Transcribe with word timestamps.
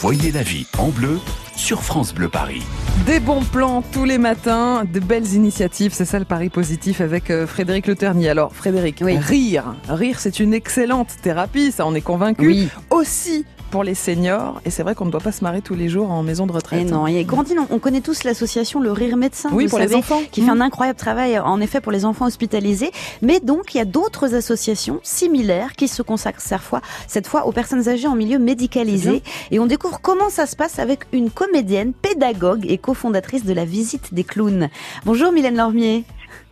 Voyez 0.00 0.30
la 0.30 0.42
vie 0.42 0.66
en 0.76 0.90
bleu 0.90 1.18
sur 1.56 1.82
France 1.82 2.12
Bleu 2.12 2.28
Paris. 2.28 2.60
Des 3.06 3.18
bons 3.18 3.42
plans 3.42 3.80
tous 3.80 4.04
les 4.04 4.18
matins, 4.18 4.84
de 4.84 5.00
belles 5.00 5.32
initiatives, 5.32 5.94
c'est 5.94 6.04
ça 6.04 6.18
le 6.18 6.26
pari 6.26 6.50
positif 6.50 7.00
avec 7.00 7.30
euh, 7.30 7.46
Frédéric 7.46 7.86
Le 7.86 7.94
Ternier. 7.94 8.28
Alors 8.28 8.54
Frédéric, 8.54 9.00
rire, 9.00 9.74
rire 9.88 10.20
c'est 10.20 10.38
une 10.38 10.52
excellente 10.52 11.16
thérapie, 11.22 11.72
ça 11.72 11.86
on 11.86 11.94
est 11.94 12.02
convaincu. 12.02 12.46
Oui. 12.46 12.68
Aussi 12.90 13.46
pour 13.76 13.84
les 13.84 13.94
seniors. 13.94 14.62
Et 14.64 14.70
c'est 14.70 14.82
vrai 14.82 14.94
qu'on 14.94 15.04
ne 15.04 15.10
doit 15.10 15.20
pas 15.20 15.32
se 15.32 15.44
marrer 15.44 15.60
tous 15.60 15.74
les 15.74 15.90
jours 15.90 16.10
en 16.10 16.22
maison 16.22 16.46
de 16.46 16.52
retraite. 16.52 16.88
Et 16.88 16.90
non, 16.90 17.06
et 17.06 17.22
Grandine, 17.24 17.58
on, 17.68 17.78
connaît 17.78 18.00
tous 18.00 18.24
l'association 18.24 18.80
Le 18.80 18.90
Rire 18.90 19.18
Médecin. 19.18 19.50
Oui, 19.52 19.68
pour 19.68 19.78
les 19.78 19.94
enfants. 19.94 20.22
Qui 20.32 20.40
fait 20.40 20.50
un 20.50 20.54
mmh. 20.54 20.62
incroyable 20.62 20.98
travail, 20.98 21.38
en 21.38 21.60
effet, 21.60 21.82
pour 21.82 21.92
les 21.92 22.06
enfants 22.06 22.24
hospitalisés. 22.24 22.90
Mais 23.20 23.38
donc, 23.38 23.74
il 23.74 23.76
y 23.76 23.80
a 23.82 23.84
d'autres 23.84 24.34
associations 24.34 24.98
similaires 25.02 25.74
qui 25.74 25.88
se 25.88 26.00
consacrent 26.00 26.40
cette 26.40 26.62
fois, 26.62 26.80
cette 27.06 27.26
fois 27.26 27.46
aux 27.46 27.52
personnes 27.52 27.86
âgées 27.86 28.08
en 28.08 28.16
milieu 28.16 28.38
médicalisé. 28.38 29.22
Et 29.50 29.58
on 29.58 29.66
découvre 29.66 30.00
comment 30.00 30.30
ça 30.30 30.46
se 30.46 30.56
passe 30.56 30.78
avec 30.78 31.00
une 31.12 31.30
comédienne, 31.30 31.92
pédagogue 31.92 32.64
et 32.70 32.78
cofondatrice 32.78 33.44
de 33.44 33.52
la 33.52 33.66
visite 33.66 34.14
des 34.14 34.24
clowns. 34.24 34.70
Bonjour 35.04 35.32
Mylène 35.32 35.58
Lormier. 35.58 36.04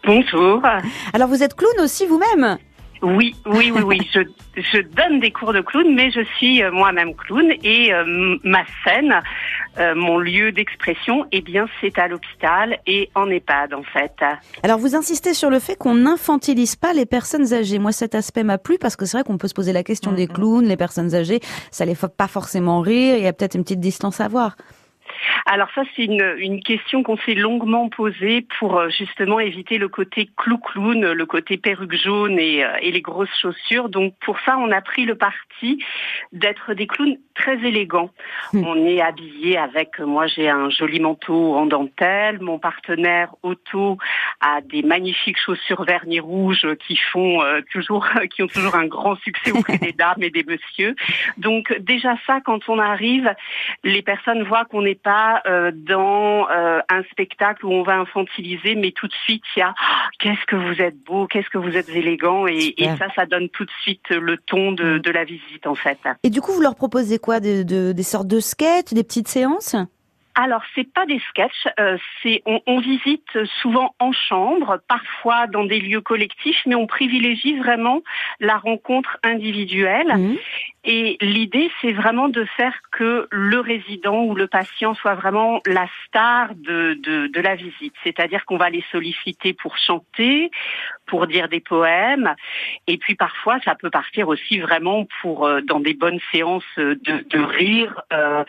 Bonjour. 0.05 0.61
Alors 1.15 1.29
vous 1.29 1.43
êtes 1.43 1.55
clown 1.55 1.73
aussi 1.81 2.05
vous-même 2.05 2.59
oui, 3.03 3.35
oui, 3.47 3.71
oui, 3.71 3.83
oui. 3.83 4.11
Je, 4.13 4.21
je, 4.57 4.81
donne 4.81 5.21
des 5.21 5.31
cours 5.31 5.53
de 5.53 5.61
clown, 5.61 5.95
mais 5.95 6.11
je 6.11 6.25
suis 6.37 6.63
euh, 6.63 6.71
moi-même 6.71 7.15
clown 7.15 7.53
et 7.63 7.93
euh, 7.93 8.37
ma 8.45 8.65
scène, 8.85 9.21
euh, 9.79 9.95
mon 9.95 10.19
lieu 10.19 10.53
d'expression, 10.53 11.27
eh 11.33 11.41
bien, 11.41 11.67
c'est 11.81 11.99
à 11.99 12.09
l'hôpital 12.09 12.79
et 12.87 13.11
en 13.15 13.29
EHPAD 13.29 13.75
en 13.75 13.83
fait. 13.83 14.13
Alors, 14.63 14.79
vous 14.79 14.95
insistez 14.95 15.35
sur 15.35 15.51
le 15.51 15.59
fait 15.59 15.77
qu'on 15.77 15.95
n'infantilise 15.95 16.77
pas 16.77 16.93
les 16.93 17.07
personnes 17.07 17.53
âgées. 17.53 17.79
Moi, 17.79 17.93
cet 17.93 18.15
aspect 18.15 18.45
m'a 18.45 18.59
plu 18.59 18.79
parce 18.79 18.97
que 18.97 19.05
c'est 19.05 19.19
vrai 19.19 19.25
qu'on 19.25 19.39
peut 19.39 19.49
se 19.49 19.55
poser 19.55 19.73
la 19.73 19.83
question 19.83 20.13
des 20.13 20.27
clowns, 20.27 20.67
les 20.67 20.77
personnes 20.77 21.15
âgées, 21.15 21.41
ça 21.71 21.85
les 21.85 21.95
fait 21.95 22.15
pas 22.15 22.29
forcément 22.29 22.81
rire. 22.81 23.17
Il 23.17 23.25
y 23.25 23.27
a 23.27 23.33
peut-être 23.33 23.55
une 23.55 23.65
petite 23.65 23.81
distance 23.81 24.21
à 24.21 24.29
voir. 24.29 24.57
Alors 25.47 25.69
ça, 25.75 25.83
c'est 25.95 26.05
une, 26.05 26.35
une 26.39 26.63
question 26.63 27.03
qu'on 27.03 27.17
s'est 27.19 27.35
longuement 27.35 27.89
posée 27.89 28.47
pour 28.59 28.79
euh, 28.79 28.89
justement 28.89 29.41
éviter 29.41 29.79
le 29.79 29.89
côté 29.89 30.31
clou-clown, 30.37 31.13
le 31.13 31.27
côté 31.27 31.57
perruque 31.57 31.95
jaune 31.95 32.39
et, 32.39 32.65
euh, 32.65 32.77
et, 32.81 32.91
les 32.91 33.01
grosses 33.01 33.35
chaussures. 33.41 33.89
Donc 33.89 34.15
pour 34.21 34.39
ça, 34.41 34.57
on 34.59 34.71
a 34.71 34.81
pris 34.81 35.05
le 35.05 35.17
parti 35.17 35.85
d'être 36.33 36.75
des 36.75 36.87
clowns 36.87 37.17
très 37.35 37.57
élégants. 37.59 38.11
Hmm. 38.53 38.65
On 38.65 38.87
est 38.87 39.01
habillé 39.01 39.59
avec, 39.59 39.99
moi 40.01 40.27
j'ai 40.27 40.49
un 40.49 40.71
joli 40.71 41.01
manteau 41.01 41.55
en 41.55 41.67
dentelle, 41.67 42.41
mon 42.41 42.59
partenaire 42.59 43.35
Otto 43.43 43.99
a 44.41 44.61
des 44.61 44.83
magnifiques 44.83 45.39
chaussures 45.39 45.85
vernis 45.85 46.21
rouges 46.21 46.67
qui 46.87 46.97
font 46.97 47.43
euh, 47.43 47.61
toujours, 47.73 48.07
qui 48.35 48.43
ont 48.43 48.47
toujours 48.47 48.77
un 48.77 48.87
grand 48.87 49.17
succès 49.17 49.53
auprès 49.53 49.79
des 49.79 49.93
dames 49.93 50.23
et 50.23 50.31
des 50.31 50.45
messieurs. 50.45 50.95
Donc 51.37 51.75
déjà 51.81 52.15
ça, 52.27 52.41
quand 52.41 52.69
on 52.69 52.79
arrive, 52.79 53.33
les 53.83 54.03
personnes 54.03 54.43
voient 54.45 54.65
qu'on 54.65 54.83
n'est 54.83 54.95
pas 54.95 55.14
euh, 55.47 55.71
dans 55.75 56.49
euh, 56.51 56.81
un 56.89 57.03
spectacle 57.11 57.67
où 57.67 57.73
on 57.73 57.83
va 57.83 57.97
infantiliser, 57.97 58.75
mais 58.75 58.93
tout 58.93 59.07
de 59.07 59.15
suite 59.25 59.43
il 59.57 59.61
y 59.61 59.63
a 59.63 59.75
oh, 59.77 60.09
qu'est-ce 60.19 60.45
que 60.47 60.57
vous 60.57 60.81
êtes 60.81 60.99
beau, 61.05 61.27
qu'est-ce 61.27 61.49
que 61.51 61.59
vous 61.59 61.77
êtes 61.77 61.89
élégant, 61.89 62.47
et, 62.47 62.75
ça, 62.99 63.07
ça 63.15 63.27
donne 63.27 63.49
tout 63.49 63.65
de 63.65 63.71
suite 63.83 64.09
le 64.11 64.37
ton 64.39 64.73
de, 64.73 64.99
mm. 64.99 65.13
la 65.13 65.25
visite 65.25 65.67
en 65.67 65.75
fait. 65.75 65.99
Et 66.23 66.31
du 66.31 66.41
coup, 66.41 66.53
vous 66.53 66.63
leur 66.63 66.75
proposez 66.77 67.19
quoi, 67.19 67.41
des 67.41 68.03
sortes 68.03 68.29
de 68.29 68.41
sketchs, 68.41 68.93
des 68.93 69.05
petites 69.05 69.29
séances? 69.29 69.77
Alors, 70.37 70.63
c'est 70.75 70.93
pas 70.93 71.07
des 71.07 71.21
sketchs, 71.31 71.69
euh, 71.79 71.97
c'est 72.23 72.43
on, 72.45 72.81
visite 72.81 73.39
souvent 73.63 73.95
en 74.01 74.11
chambre, 74.11 74.81
parfois 74.89 75.47
dans 75.47 75.65
des 75.65 75.79
lieux 75.79 76.01
collectifs, 76.01 76.61
mais 76.67 76.75
on 76.75 76.89
privilégie 76.89 77.57
vraiment 77.57 78.03
la 78.41 78.57
rencontre 78.57 79.17
individuelle. 79.23 80.13
Mmh. 80.17 80.37
Et 80.85 81.17
l'idée, 81.23 81.71
c'est 81.81 81.93
vraiment 81.93 82.29
de 82.29 82.45
faire 82.57 82.75
que 82.91 83.27
le 83.31 83.59
résident 83.61 84.25
ou 84.25 84.35
le 84.35 84.47
patient 84.47 84.93
soit 84.95 85.15
vraiment 85.15 85.61
la 85.67 85.87
star 86.07 86.55
de, 86.55 86.95
de, 87.03 87.29
de 87.29 87.41
la 87.41 87.55
visite. 87.55 87.95
C'est-à-dire 88.03 88.45
qu'on 88.45 88.59
va 88.59 88.69
les 88.69 88.85
solliciter 88.93 89.55
pour 89.55 89.79
chanter, 89.79 90.51
pour 91.07 91.27
dire 91.27 91.49
des 91.49 91.61
poèmes, 91.61 92.35
et 92.87 92.99
puis 92.99 93.15
parfois 93.15 93.59
ça 93.65 93.75
peut 93.75 93.91
partir 93.91 94.29
aussi 94.29 94.59
vraiment 94.59 95.07
pour 95.23 95.47
euh, 95.47 95.61
dans 95.63 95.81
des 95.81 95.95
bonnes 95.95 96.21
séances 96.33 96.65
de, 96.77 96.95
de 96.97 97.39
rire. 97.39 98.03
Euh, 98.13 98.45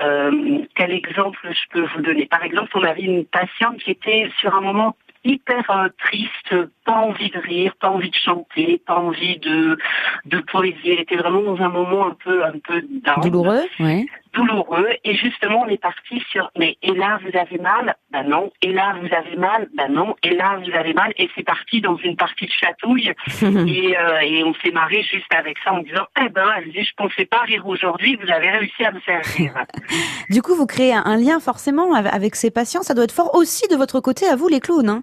euh, 0.00 0.58
quel 0.74 0.92
exemple 0.92 1.48
je 1.48 1.68
peux 1.70 1.86
vous 1.94 2.02
donner? 2.02 2.26
Par 2.26 2.42
exemple, 2.42 2.70
on 2.74 2.82
avait 2.82 3.02
une 3.02 3.24
patiente 3.24 3.78
qui 3.78 3.90
était 3.92 4.30
sur 4.40 4.54
un 4.54 4.60
moment 4.60 4.96
hyper 5.24 5.70
euh, 5.70 5.88
triste, 5.98 6.54
pas 6.84 6.96
envie 6.96 7.30
de 7.30 7.38
rire, 7.38 7.74
pas 7.80 7.90
envie 7.90 8.10
de 8.10 8.16
chanter, 8.16 8.82
pas 8.86 8.96
envie 8.96 9.38
de 9.38 9.78
de 10.26 10.38
poésie. 10.40 10.90
Elle 10.90 11.00
était 11.00 11.16
vraiment 11.16 11.42
dans 11.42 11.62
un 11.62 11.68
moment 11.68 12.06
un 12.06 12.16
peu 12.24 12.44
un 12.44 12.58
peu 12.58 12.82
douloureux, 13.22 13.62
oui. 13.80 14.08
Douloureux. 14.34 14.88
Et 15.04 15.14
justement, 15.14 15.62
on 15.66 15.68
est 15.68 15.80
parti 15.80 16.22
sur 16.30 16.50
mais 16.58 16.76
et 16.82 16.92
là 16.92 17.18
vous 17.22 17.38
avez 17.38 17.58
mal, 17.58 17.94
ben 18.10 18.24
non. 18.24 18.50
Et 18.62 18.72
là 18.72 18.96
vous 19.00 19.14
avez 19.14 19.36
mal, 19.36 19.68
ben 19.74 19.92
non. 19.92 20.16
Et 20.22 20.30
là 20.30 20.58
vous 20.64 20.72
avez 20.72 20.94
mal? 20.94 21.12
Et 21.18 21.28
c'est 21.36 21.44
parti 21.44 21.80
dans 21.80 21.96
une 21.96 22.16
partie 22.16 22.46
de 22.46 22.52
chatouille. 22.52 23.12
et, 23.42 23.96
euh, 23.96 24.20
et 24.20 24.42
on 24.42 24.54
s'est 24.54 24.72
marré 24.72 25.02
juste 25.02 25.32
avec 25.34 25.58
ça 25.64 25.72
en 25.72 25.82
disant 25.82 26.06
eh 26.20 26.28
ben 26.30 26.46
elle 26.56 26.72
dit 26.72 26.82
je 26.82 26.94
pensais 26.96 27.26
pas 27.26 27.40
rire 27.42 27.66
aujourd'hui, 27.66 28.16
vous 28.16 28.30
avez 28.30 28.50
réussi 28.50 28.84
à 28.84 28.92
me 28.92 29.00
faire 29.00 29.22
rire. 29.36 29.54
du 30.30 30.42
coup, 30.42 30.54
vous 30.54 30.66
créez 30.66 30.94
un 30.94 31.16
lien 31.16 31.38
forcément 31.38 31.94
avec 31.94 32.34
ces 32.34 32.50
patients. 32.50 32.82
Ça 32.82 32.94
doit 32.94 33.04
être 33.04 33.12
fort 33.12 33.34
aussi 33.34 33.68
de 33.68 33.76
votre 33.76 34.00
côté 34.00 34.26
à 34.26 34.36
vous 34.36 34.48
les 34.48 34.60
clowns. 34.60 34.88
Hein 34.88 35.02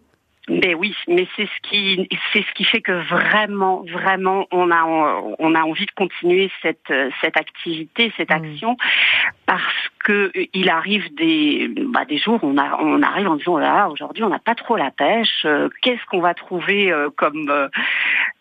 mais 0.50 0.74
oui, 0.74 0.96
mais 1.08 1.28
c'est 1.36 1.46
ce 1.46 1.70
qui 1.70 2.08
c'est 2.34 2.42
ce 2.42 2.54
qui 2.54 2.64
fait 2.64 2.82
que 2.82 2.92
vraiment 2.92 3.84
vraiment 3.92 4.48
on 4.52 4.72
a 4.72 4.84
on 5.40 5.56
a 5.56 5.62
envie 5.62 5.86
de 5.86 5.92
continuer 5.92 6.52
cette 6.62 6.92
cette 7.22 7.38
activité, 7.38 8.12
cette 8.18 8.32
mmh. 8.32 8.34
action 8.34 8.78
parce 9.46 9.64
que 10.04 10.32
il 10.54 10.70
arrive 10.70 11.14
des 11.16 11.70
bah, 11.88 12.06
des 12.06 12.18
jours 12.18 12.40
on 12.44 12.58
a 12.58 12.78
on 12.82 13.02
arrive 13.04 13.28
en 13.28 13.36
disant 13.36 13.58
là 13.58 13.88
oh 13.88 13.94
aujourd'hui 13.94 14.24
on 14.24 14.30
n'a 14.30 14.40
pas 14.40 14.56
trop 14.56 14.76
la 14.76 14.92
pêche, 14.92 15.46
euh, 15.46 15.70
qu'est-ce 15.82 16.04
qu'on 16.10 16.22
va 16.22 16.34
trouver 16.34 16.92
euh, 16.92 17.10
comme 17.16 17.50
euh, 17.50 17.68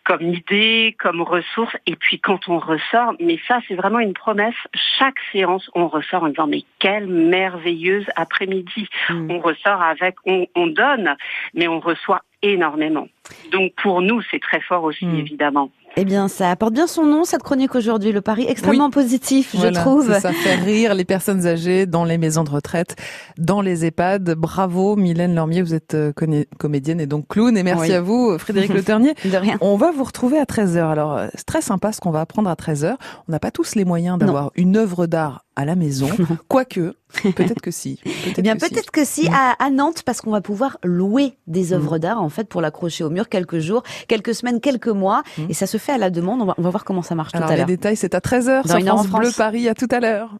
comme 0.05 0.21
idée, 0.33 0.95
comme 0.99 1.21
ressource. 1.21 1.75
Et 1.85 1.95
puis 1.95 2.19
quand 2.19 2.47
on 2.47 2.59
ressort, 2.59 3.13
mais 3.19 3.39
ça 3.47 3.59
c'est 3.67 3.75
vraiment 3.75 3.99
une 3.99 4.13
promesse, 4.13 4.55
chaque 4.97 5.19
séance 5.31 5.69
on 5.75 5.87
ressort 5.87 6.23
en 6.23 6.29
disant 6.29 6.47
mais 6.47 6.63
quelle 6.79 7.07
merveilleuse 7.07 8.05
après-midi. 8.15 8.87
Mm. 9.09 9.31
On 9.31 9.39
ressort 9.39 9.81
avec, 9.81 10.15
on, 10.25 10.47
on, 10.55 10.67
donne, 10.67 11.15
mais 11.53 11.67
on 11.67 11.79
reçoit 11.79 12.21
énormément. 12.41 13.07
Donc 13.51 13.73
pour 13.81 14.01
nous 14.01 14.21
c'est 14.31 14.41
très 14.41 14.61
fort 14.61 14.83
aussi 14.83 15.05
mm. 15.05 15.19
évidemment. 15.19 15.71
Eh 15.97 16.05
bien, 16.05 16.27
ça 16.27 16.49
apporte 16.51 16.73
bien 16.73 16.87
son 16.87 17.03
nom, 17.05 17.23
cette 17.25 17.43
chronique 17.43 17.75
aujourd'hui. 17.75 18.11
Le 18.11 18.21
pari 18.21 18.45
extrêmement 18.47 18.89
positif, 18.89 19.55
je 19.59 19.67
trouve. 19.67 20.17
Ça 20.19 20.31
fait 20.31 20.55
rire 20.55 20.93
les 20.93 21.03
personnes 21.05 21.45
âgées 21.45 21.85
dans 21.85 22.05
les 22.05 22.17
maisons 22.17 22.43
de 22.43 22.49
retraite, 22.49 22.95
dans 23.37 23.61
les 23.61 23.85
EHPAD. 23.85 24.35
Bravo, 24.35 24.95
Mylène 24.95 25.35
Lormier, 25.35 25.61
vous 25.61 25.73
êtes 25.73 25.95
euh, 25.95 26.13
comédienne 26.57 27.01
et 27.01 27.05
donc 27.07 27.27
clown. 27.27 27.57
Et 27.57 27.63
merci 27.63 27.93
à 27.93 28.01
vous, 28.01 28.37
Frédéric 28.37 28.73
Le 28.73 28.83
Ternier. 28.83 29.13
de 29.25 29.37
rien. 29.37 29.57
On 29.61 29.75
va 29.75 29.91
vous 29.91 30.03
retrouver 30.03 30.37
à 30.37 30.45
13h. 30.45 30.79
Alors, 30.89 31.17
euh, 31.17 31.27
c'est 31.35 31.45
très 31.45 31.61
sympa 31.61 31.91
ce 31.91 31.99
qu'on 31.99 32.11
va 32.11 32.21
apprendre 32.21 32.49
à 32.49 32.53
13h. 32.55 32.95
On 33.27 33.31
n'a 33.31 33.39
pas 33.39 33.51
tous 33.51 33.75
les 33.75 33.85
moyens 33.85 34.17
d'avoir 34.17 34.51
une 34.55 34.77
œuvre 34.77 35.05
d'art 35.05 35.43
à 35.59 35.65
la 35.65 35.75
maison. 35.75 36.09
Quoique, 36.47 36.95
peut-être 37.21 37.61
que 37.61 37.69
si. 37.69 37.99
Peut 38.03 38.31
eh 38.37 38.41
bien, 38.41 38.55
peut-être 38.55 38.91
que 38.91 39.03
si, 39.03 39.27
à, 39.27 39.69
Nantes, 39.69 40.03
parce 40.03 40.21
qu'on 40.21 40.31
va 40.31 40.39
pouvoir 40.39 40.77
louer 40.85 41.33
des 41.47 41.73
œuvres 41.73 41.97
mm. 41.97 41.99
d'art, 41.99 42.23
en 42.23 42.29
fait, 42.29 42.47
pour 42.47 42.61
l'accrocher 42.61 43.03
au 43.03 43.09
mur 43.09 43.27
quelques 43.27 43.59
jours, 43.59 43.83
quelques 44.07 44.33
semaines, 44.33 44.61
quelques 44.61 44.87
mois. 44.87 45.21
Mm. 45.37 45.41
Et 45.49 45.53
ça 45.53 45.67
se 45.67 45.77
fait 45.77 45.91
à 45.91 45.97
la 45.97 46.09
demande. 46.09 46.41
On 46.41 46.45
va, 46.45 46.55
on 46.57 46.61
va 46.61 46.69
voir 46.69 46.85
comment 46.85 47.01
ça 47.01 47.13
marche 47.13 47.33
tout 47.33 47.39
à 47.39 47.41
l'heure. 47.41 47.67
Les 47.67 47.75
détails, 47.75 47.97
c'est 47.97 48.15
à 48.15 48.19
13h 48.19 48.67
sur 48.67 48.79
France 48.79 49.07
Bleu 49.07 49.31
Paris. 49.35 49.67
À 49.67 49.75
tout 49.75 49.89
à 49.91 49.99
l'heure. 49.99 50.37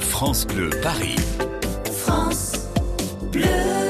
France 0.00 0.46
Bleu 0.46 0.68
Paris. 0.82 1.16
France 1.90 2.52
Bleu. 3.32 3.81